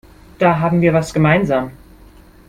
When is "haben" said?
0.59-0.81